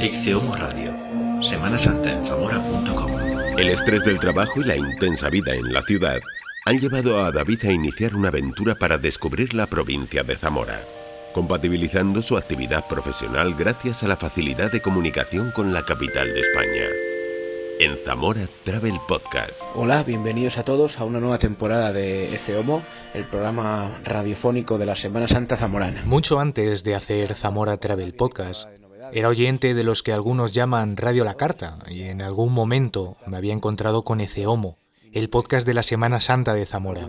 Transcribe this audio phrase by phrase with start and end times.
[0.00, 0.96] Exeomo Radio,
[1.42, 3.12] Semana Santa en Zamora.com.
[3.58, 6.20] El estrés del trabajo y la intensa vida en la ciudad
[6.64, 10.80] han llevado a David a iniciar una aventura para descubrir la provincia de Zamora,
[11.34, 16.86] compatibilizando su actividad profesional gracias a la facilidad de comunicación con la capital de España.
[17.78, 19.64] En Zamora Travel Podcast.
[19.74, 22.82] Hola, bienvenidos a todos a una nueva temporada de Eceomo,
[23.12, 26.02] el programa radiofónico de la Semana Santa Zamorana.
[26.06, 28.66] Mucho antes de hacer Zamora Travel Podcast,
[29.12, 33.36] era oyente de los que algunos llaman Radio La Carta y en algún momento me
[33.36, 34.78] había encontrado con Eceomo,
[35.12, 37.08] el podcast de la Semana Santa de Zamora.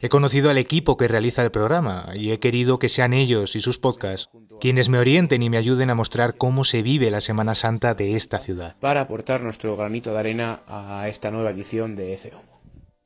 [0.00, 3.60] He conocido al equipo que realiza el programa y he querido que sean ellos y
[3.60, 4.30] sus podcasts
[4.60, 8.16] quienes me orienten y me ayuden a mostrar cómo se vive la Semana Santa de
[8.16, 8.76] esta ciudad.
[8.78, 12.60] Para aportar nuestro granito de arena a esta nueva edición de Eceomo.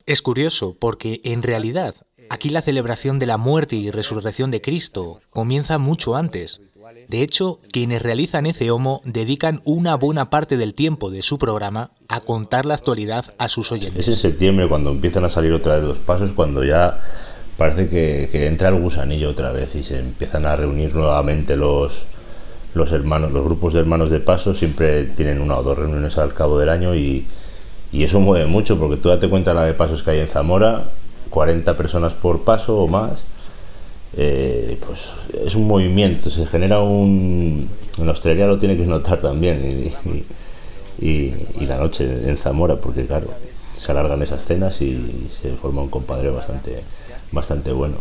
[0.05, 1.95] Es curioso porque en realidad
[2.29, 6.61] aquí la celebración de la muerte y resurrección de Cristo comienza mucho antes
[7.07, 11.91] de hecho, quienes realizan ese homo dedican una buena parte del tiempo de su programa
[12.07, 14.07] a contar la actualidad a sus oyentes.
[14.07, 17.01] Es en septiembre cuando empiezan a salir otra vez los pasos, cuando ya
[17.57, 22.05] parece que, entra el gusanillo otra vez y se empiezan a reunir nuevamente los,
[22.73, 26.33] los hermanos, los grupos de hermanos de paso siempre tienen una o dos reuniones al
[26.33, 27.25] cabo del año y,
[27.91, 30.89] y eso mueve mucho porque tú date cuenta la de pasos que hay en Zamora,
[31.29, 33.23] 40 personas por paso o más
[34.17, 35.11] eh, pues
[35.45, 37.69] es un movimiento, se genera un...
[37.97, 41.33] En hostelería lo tiene que notar también y, y,
[41.65, 43.27] la noche en Zamora, porque claro,
[43.75, 46.81] se alargan esas cenas y se forma un compadre bastante,
[47.31, 47.97] bastante bueno.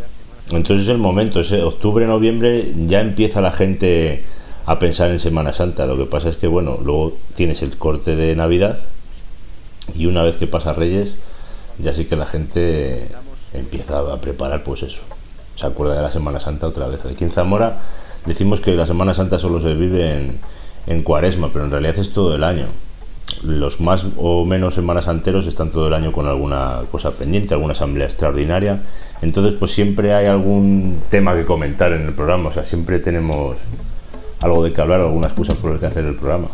[0.51, 4.25] Entonces es el momento, ese octubre, noviembre, ya empieza la gente
[4.67, 5.87] a pensar en Semana Santa.
[5.87, 8.79] Lo que pasa es que, bueno, luego tienes el corte de Navidad
[9.97, 11.17] y una vez que pasa Reyes,
[11.79, 13.09] ya sí que la gente
[13.53, 15.03] empieza a preparar pues eso,
[15.55, 17.01] se acuerda de la Semana Santa otra vez.
[17.05, 17.79] Aquí en Zamora
[18.27, 20.41] decimos que la Semana Santa solo se vive en,
[20.87, 22.67] en Cuaresma, pero en realidad es todo el año.
[23.43, 27.73] Los más o menos semanas anteros están todo el año con alguna cosa pendiente, alguna
[27.73, 28.83] asamblea extraordinaria.
[29.23, 33.59] Entonces, pues siempre hay algún tema que comentar en el programa, o sea, siempre tenemos
[34.41, 36.49] algo de que hablar, algunas cosas por las que hacer el programa.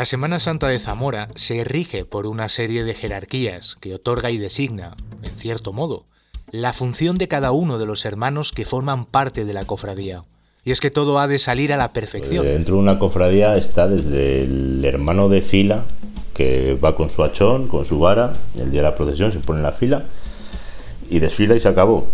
[0.00, 4.38] La Semana Santa de Zamora se rige por una serie de jerarquías que otorga y
[4.38, 6.04] designa, en cierto modo,
[6.50, 10.24] la función de cada uno de los hermanos que forman parte de la cofradía.
[10.64, 12.46] Y es que todo ha de salir a la perfección.
[12.46, 15.84] Pues dentro de una cofradía está desde el hermano de fila,
[16.32, 19.58] que va con su hachón, con su vara, el día de la procesión se pone
[19.58, 20.06] en la fila
[21.10, 22.08] y desfila y se acabó.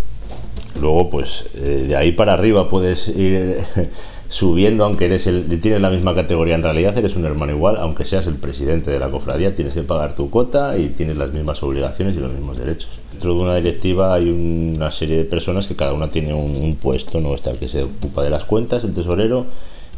[0.80, 3.64] Luego, pues eh, de ahí para arriba puedes ir
[4.28, 8.04] subiendo, aunque eres el, tienes la misma categoría en realidad, eres un hermano igual, aunque
[8.04, 11.62] seas el presidente de la cofradía, tienes que pagar tu cuota y tienes las mismas
[11.62, 12.90] obligaciones y los mismos derechos.
[13.12, 17.20] Dentro de una directiva hay una serie de personas que cada una tiene un, puesto,
[17.20, 19.46] no está el que se ocupa de las cuentas, el tesorero,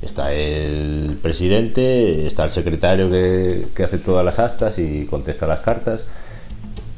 [0.02, 5.60] está el presidente, está el secretario que, que hace todas las actas y contesta las
[5.60, 6.06] cartas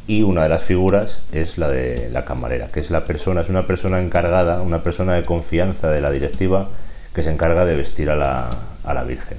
[0.06, 3.48] y una de las figuras es la de la camarera, que es la persona, es
[3.48, 6.68] una persona encargada, una persona de confianza de la directiva
[7.14, 8.50] que se encarga de vestir a la,
[8.84, 9.38] a la Virgen.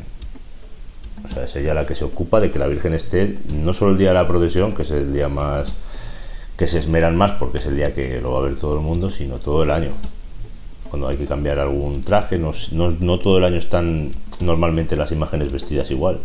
[1.24, 3.92] O sea, es ella la que se ocupa de que la Virgen esté no solo
[3.92, 5.72] el día de la procesión, que es el día más
[6.62, 8.82] que se esmeran más porque es el día que lo va a ver todo el
[8.82, 9.94] mundo, sino todo el año.
[10.90, 14.12] Cuando hay que cambiar algún traje, no, no, no todo el año están
[14.42, 16.20] normalmente las imágenes vestidas igual.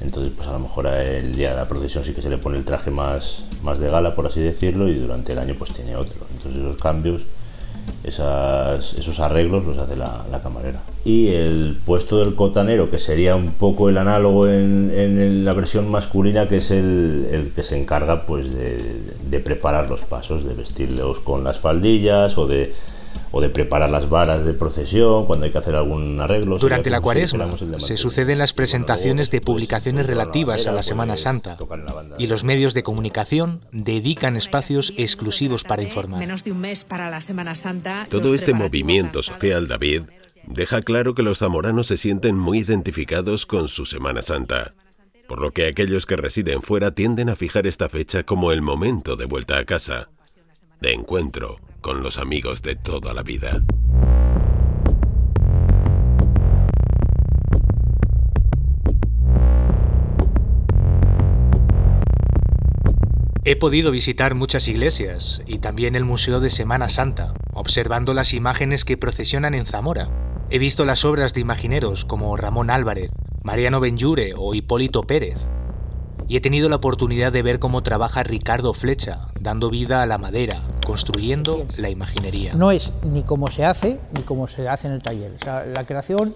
[0.00, 2.58] Entonces, pues a lo mejor el día de la procesión sí que se le pone
[2.58, 5.96] el traje más, más de gala, por así decirlo, y durante el año pues tiene
[5.96, 6.26] otro.
[6.36, 7.22] Entonces esos cambios
[8.04, 10.82] esos arreglos los hace la, camarera.
[11.04, 16.48] Y el puesto del cotanero, que sería un poco el análogo en, la versión masculina,
[16.48, 21.60] que es el, que se encarga pues, de, preparar los pasos, de vestirlos con las
[21.60, 22.74] faldillas o de,
[23.30, 26.58] o de preparar las varas de procesión cuando hay que hacer algún arreglo.
[26.58, 27.48] Durante la cuaresma
[27.78, 31.56] se suceden las presentaciones de publicaciones relativas a la Semana Santa
[32.16, 36.20] y los medios de comunicación dedican espacios exclusivos para informar.
[36.20, 38.06] Menos de un mes para la Semana Santa.
[38.10, 40.02] Todo este movimiento social, David,
[40.46, 44.74] deja claro que los zamoranos se sienten muy identificados con su Semana Santa,
[45.28, 49.16] por lo que aquellos que residen fuera tienden a fijar esta fecha como el momento
[49.16, 50.08] de vuelta a casa,
[50.80, 53.62] de encuentro con los amigos de toda la vida.
[63.44, 68.84] He podido visitar muchas iglesias y también el Museo de Semana Santa, observando las imágenes
[68.84, 70.10] que procesionan en Zamora.
[70.50, 73.10] He visto las obras de imagineros como Ramón Álvarez,
[73.42, 75.46] Mariano Benjure o Hipólito Pérez.
[76.28, 80.18] Y he tenido la oportunidad de ver cómo trabaja Ricardo Flecha, dando vida a la
[80.18, 82.54] madera, construyendo la imaginería.
[82.54, 85.32] No es ni cómo se hace ni cómo se hace en el taller.
[85.44, 86.34] la creación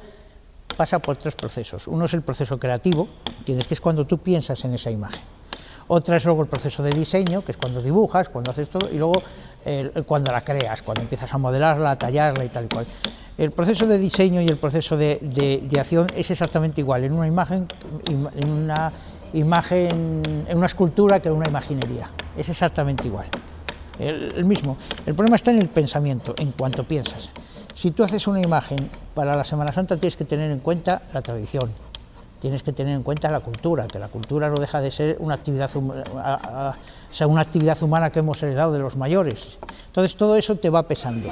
[0.77, 1.89] pasa por tres procesos.
[1.89, 3.09] Uno es el proceso creativo,
[3.47, 5.23] que es cuando tú piensas en esa imagen.
[5.89, 8.99] Otra es luego el proceso de diseño, que es cuando dibujas, cuando haces todo, y
[8.99, 9.23] luego
[10.05, 12.87] cuando la creas, cuando empiezas a modelarla, a tallarla y tal y cual.
[13.39, 15.19] El proceso de diseño y el proceso de,
[15.67, 17.67] de, acción es exactamente igual en una imagen,
[18.07, 18.93] en una
[19.33, 22.11] imagen, en una escultura que en una imaginería.
[22.37, 23.29] Es exactamente igual.
[23.99, 24.77] El mismo.
[25.07, 27.31] El problema está en el pensamiento, en cuanto piensas.
[27.75, 31.23] Si tú haces una imagen para la Semana Santa tienes que tener en cuenta la
[31.23, 31.71] tradición,
[32.41, 35.35] tienes que tener en cuenta la cultura, que la cultura no deja de ser una
[35.35, 35.71] actividad,
[37.11, 39.59] sea, una actividad humana que hemos heredado de los mayores.
[39.87, 41.29] Entonces todo eso te va pesando.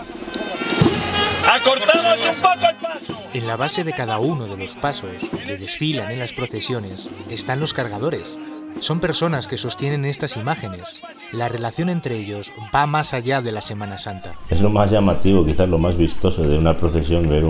[1.51, 3.15] ¡Acortamos un poco el paso!
[3.35, 5.11] En la base de cada uno de los pasos
[5.45, 8.39] que desfilan en las procesiones están los cargadores.
[8.81, 11.03] Son personas que sostienen estas imágenes.
[11.33, 14.35] La relación entre ellos va más allá de la Semana Santa.
[14.49, 17.45] Es lo más llamativo, quizás lo más vistoso de una procesión, ver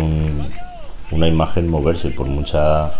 [1.11, 2.93] una imagen moverse por mucha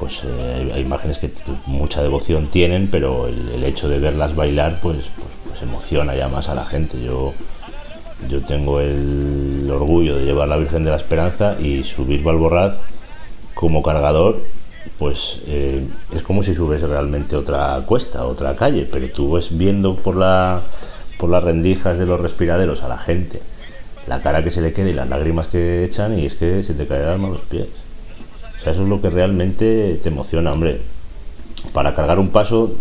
[0.00, 1.30] pues eh, hay imágenes que,
[1.66, 6.48] mucha devoción tienen, pero el, hecho de verlas bailar pues, pues, pues, emociona ya más
[6.48, 7.00] a la gente.
[7.02, 7.34] Yo,
[8.26, 12.76] yo tengo el orgullo de llevar la Virgen de la Esperanza y subir Valborraz
[13.52, 14.42] como cargador,
[15.00, 19.96] pues eh, es como si subes realmente otra cuesta, otra calle, pero tú ves viendo
[19.96, 20.60] por, la,
[21.18, 23.40] por las rendijas de los respiraderos a la gente,
[24.06, 26.74] la cara que se le queda y las lágrimas que echan y es que se
[26.74, 27.66] te cae el alma a los pies.
[28.58, 30.82] O sea, eso es lo que realmente te emociona, hombre.
[31.72, 32.74] Para cargar un paso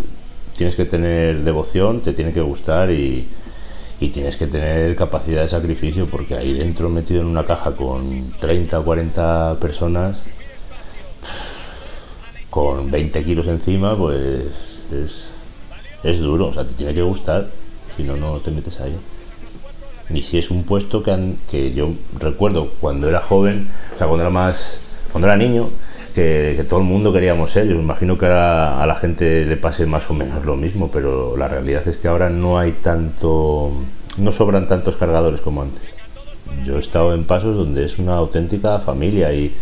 [0.57, 3.30] tienes que tener devoción, te tiene que gustar y,
[3.98, 8.77] tienes que tener capacidad de sacrificio porque ahí dentro metido en una caja con 30
[8.77, 10.18] o 40 personas
[12.49, 14.43] con 20 kilos encima pues
[16.03, 17.47] es, duro, o sea, te tiene que gustar,
[17.95, 18.95] si no, no te metes ahí.
[20.09, 24.23] Y si es un puesto que, que yo recuerdo cuando era joven, o sea, cuando
[24.23, 24.79] era más
[25.11, 25.69] cuando era niño,
[26.13, 27.67] que, todo el mundo queríamos ser.
[27.67, 30.89] Yo me imagino que ahora a la gente le pase más o menos lo mismo,
[30.91, 33.71] pero la realidad es que ahora no hay tanto,
[34.17, 35.81] no sobran tantos cargadores como antes.
[36.65, 39.55] Yo he estado en pasos donde es una auténtica familia y,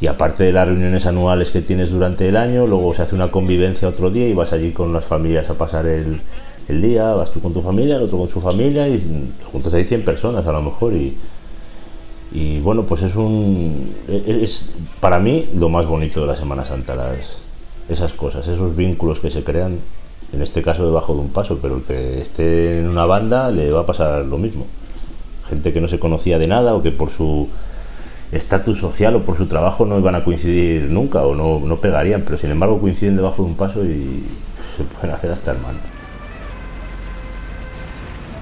[0.00, 3.30] y aparte de las reuniones anuales que tienes durante el año, luego se hace una
[3.30, 6.20] convivencia otro día y vas allí con las familias a pasar el,
[6.68, 9.02] el día, vas tú con tu familia, el otro con su familia y
[9.50, 11.16] juntos hay 100 personas a lo mejor y,
[12.30, 13.94] y bueno, pues es un.
[14.06, 17.38] Es para mí lo más bonito de la Semana Santa, las,
[17.88, 19.78] esas cosas, esos vínculos que se crean,
[20.32, 23.70] en este caso debajo de un paso, pero el que esté en una banda le
[23.72, 24.66] va a pasar lo mismo.
[25.48, 27.48] Gente que no se conocía de nada o que por su
[28.32, 32.22] estatus social o por su trabajo no iban a coincidir nunca o no, no pegarían,
[32.22, 34.24] pero sin embargo coinciden debajo de un paso y
[34.76, 35.80] se pueden hacer hasta hermanos.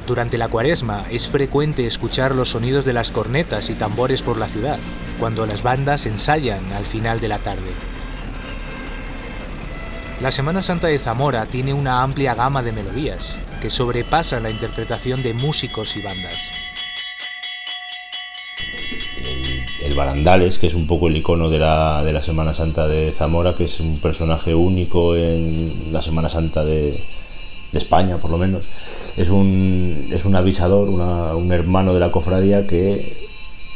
[0.06, 4.46] Durante la cuaresma es frecuente escuchar los sonidos de las cornetas y tambores por la
[4.46, 4.78] ciudad,
[5.18, 7.72] cuando las bandas ensayan al final de la tarde.
[10.20, 15.22] La Semana Santa de Zamora tiene una amplia gama de melodías que sobrepasan la interpretación
[15.22, 16.65] de músicos y bandas.
[19.96, 23.54] Barandales, que es un poco el icono de la, de la, Semana Santa de Zamora,
[23.54, 26.94] que es un personaje único en la Semana Santa de,
[27.72, 28.64] España, por lo menos
[29.18, 33.12] es un, es un avisador, un hermano de la cofradía que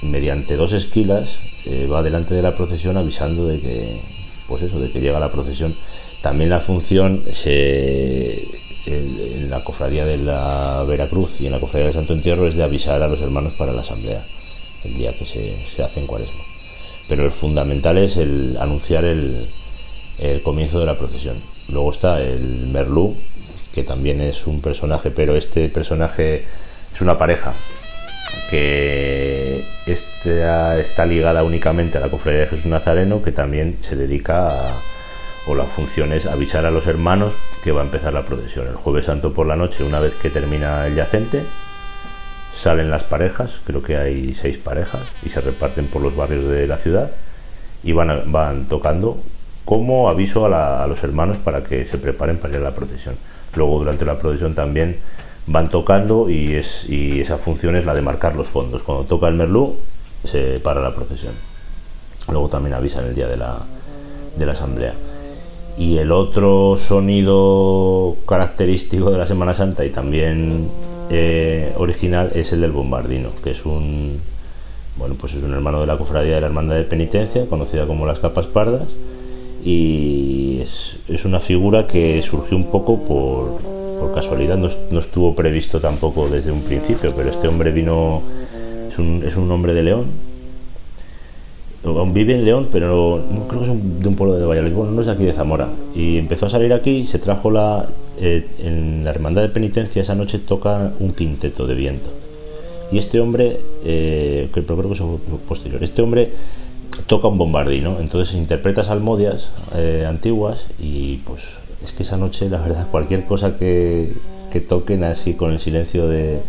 [0.03, 4.01] mediante dos esquilas eh, va delante de la procesión avisando de que,
[4.49, 5.75] pues eso, de que llega la procesión.
[6.23, 7.21] También la función
[8.87, 12.63] en la cofradía de la Veracruz y en la cofradía de Santo Entierro es de
[12.63, 14.25] avisar a los hermanos para la asamblea
[14.85, 16.43] el día que se, se hace en cuaresma.
[17.09, 19.47] Pero el fundamental es el anunciar el,
[20.21, 21.37] el comienzo de la procesión.
[21.69, 23.17] Luego está el Merlú,
[23.75, 26.45] que también es un personaje, pero este personaje
[26.93, 27.53] es una pareja
[28.51, 34.49] que está, está ligada únicamente a la cofradía de Jesús Nazareno, que también se dedica
[34.49, 34.73] a,
[35.47, 37.33] o la función es avisar a los hermanos
[37.63, 38.67] que va a empezar la procesión.
[38.67, 41.43] El jueves santo por la noche, una vez que termina el yacente,
[42.61, 46.67] salen las parejas, creo que hay seis parejas, y se reparten por los barrios de
[46.67, 47.11] la ciudad
[47.83, 49.17] y van, van tocando
[49.65, 53.15] como aviso a, a los hermanos para que se preparen para ir a la procesión.
[53.55, 54.99] Luego durante la procesión también
[55.47, 58.83] van tocando y, es, y esa función es la de marcar los fondos.
[58.83, 59.77] Cuando toca el merlú
[60.23, 61.33] se para la procesión.
[62.29, 63.59] Luego también avisan el día de la,
[64.37, 64.93] de la asamblea.
[65.79, 70.69] Y el otro sonido característico de la Semana Santa y también
[71.11, 74.21] eh, original es el del bombardino, que es un
[74.97, 78.07] bueno pues es un hermano de la cofradía de la Hermandad de Penitencia, conocida como
[78.07, 78.89] las capas pardas
[79.65, 83.59] y es, una figura que surgió un poco por,
[83.99, 88.23] por casualidad, no, estuvo previsto tampoco desde un principio, pero este hombre vino,
[88.89, 90.07] es un, es un hombre de León,
[92.13, 95.01] vive en León, pero no, creo que es de un pueblo de Valladolid, bueno, no
[95.01, 95.69] es de aquí de Zamora.
[95.95, 97.87] Y empezó a salir aquí, se trajo la.
[98.19, 102.11] Eh, en la Hermandad de Penitencia esa noche toca un quinteto de viento.
[102.93, 105.03] Y este hombre, eh, que, creo que es
[105.49, 106.33] posterior, este hombre
[107.07, 112.61] toca un bombardino, entonces interpreta salmodias eh, antiguas y pues es que esa noche, la
[112.61, 114.13] verdad, cualquier cosa que,
[114.53, 116.41] que toquen así con el silencio de,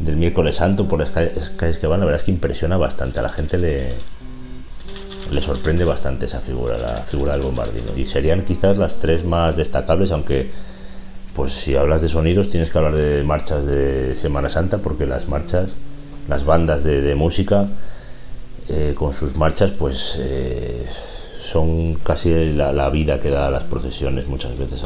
[0.00, 3.20] del miércoles santo por las calles, calles que van, la verdad es que impresiona bastante,
[3.20, 3.90] a la gente le
[5.30, 7.96] le sorprende bastante esa figura, la figura del bombardino.
[7.96, 10.50] Y serían quizás las tres más destacables, aunque
[11.34, 15.28] pues si hablas de sonidos tienes que hablar de marchas de Semana Santa, porque las
[15.28, 15.72] marchas,
[16.28, 17.68] las bandas de, música,
[18.68, 20.86] eh, con sus marchas, pues eh,
[21.40, 24.82] son casi la, vida que da a las procesiones muchas veces,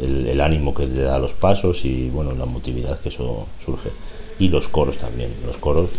[0.00, 3.90] el, ánimo que le da a los pasos y bueno, la motividad que eso surge.
[4.38, 5.90] Y los coros también, los coros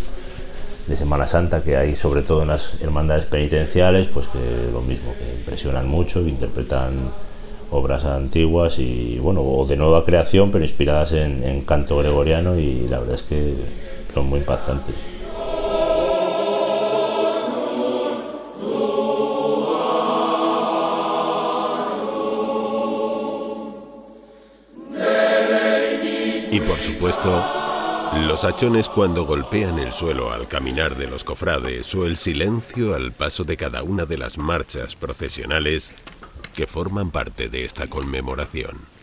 [0.88, 5.14] de Semana Santa que hay sobre todo en las hermandades penitenciales, pues que lo mismo,
[5.18, 7.12] que impresionan mucho, que interpretan
[7.72, 13.00] obras antiguas y bueno, o de nueva creación, pero inspiradas en, canto gregoriano y la
[13.00, 13.56] verdad es que
[14.14, 14.96] son muy impactantes.
[26.54, 27.71] Y por supuesto,
[28.20, 33.14] los hachones cuando golpean el suelo al caminar de los cofrades o el silencio al
[33.14, 35.94] paso de cada una de las marchas procesionales
[36.54, 39.01] que forman parte de esta conmemoración.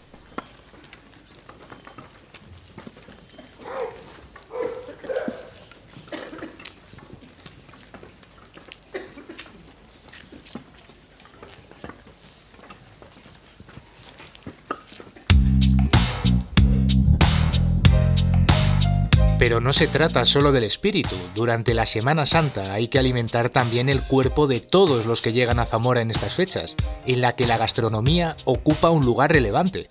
[19.61, 21.17] No se trata solo del espíritu.
[21.35, 25.59] Durante la Semana Santa hay que alimentar también el cuerpo de todos los que llegan
[25.59, 29.91] a Zamora en estas fechas, en la que la gastronomía ocupa un lugar relevante.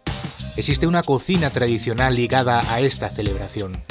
[0.56, 3.84] Existe una cocina tradicional ligada a esta celebración.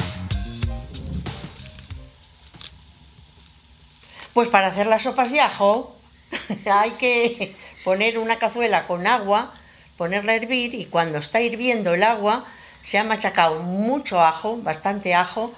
[4.33, 5.95] Pues para hacer las sopas de ajo
[6.71, 7.55] hay que
[7.85, 9.53] poner una cazuela con agua,
[9.99, 12.47] ponerla a hervir y cuando está hirviendo el agua
[12.87, 15.53] se ha machacado mucho ajo, bastante ajo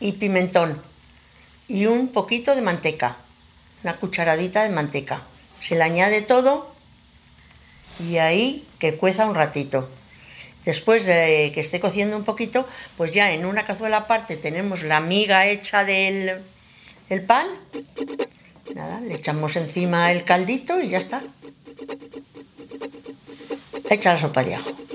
[0.00, 0.82] y pimentón
[1.66, 3.16] y un poquito de manteca,
[3.82, 5.22] una cucharadita de manteca.
[5.62, 6.70] Se le añade todo
[7.98, 9.88] y ahí que cueza un ratito.
[10.66, 15.00] Después de que esté cociendo un poquito, pues ya en una cazuela aparte tenemos la
[15.00, 16.42] miga hecha del,
[17.08, 17.46] del pan.
[18.74, 21.22] Nada, le echamos encima el caldito y ya está.
[23.88, 24.87] Hecha la sopa de ajo.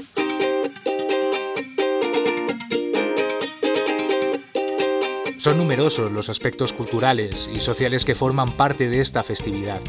[5.43, 9.81] Son numerosos los aspectos culturales y sociales que forman parte de esta festividad.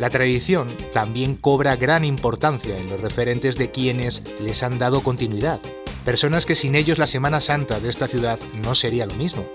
[0.00, 5.60] La tradición también cobra gran importancia en los referentes de quienes les han dado continuidad,
[6.04, 9.48] personas que sin ellos la Semana Santa de esta ciudad no sería lo mismo.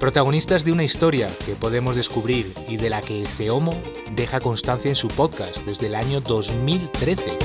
[0.00, 3.80] Protagonistas de una historia que podemos descubrir y de la que Ceomo
[4.16, 7.38] deja constancia en su podcast desde el año 2013.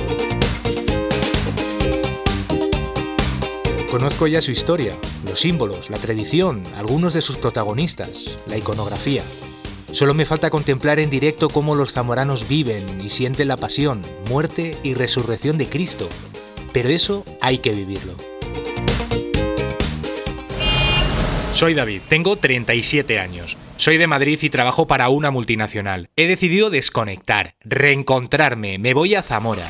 [3.93, 9.21] Conozco ya su historia, los símbolos, la tradición, algunos de sus protagonistas, la iconografía.
[9.91, 14.75] Solo me falta contemplar en directo cómo los zamoranos viven y sienten la pasión, muerte
[14.81, 16.09] y resurrección de Cristo.
[16.73, 18.15] Pero eso hay que vivirlo.
[21.53, 23.57] Soy David, tengo 37 años.
[23.77, 26.09] Soy de Madrid y trabajo para una multinacional.
[26.15, 29.69] He decidido desconectar, reencontrarme, me voy a Zamora.